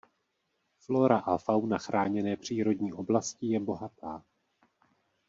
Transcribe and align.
Flora 0.77 1.19
a 1.23 1.37
fauna 1.37 1.77
chráněné 1.79 2.37
přírodní 2.37 2.93
oblasti 2.93 3.45
je 3.47 3.59
bohatá. 3.59 4.23